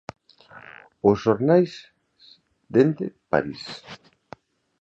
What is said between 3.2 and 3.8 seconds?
París.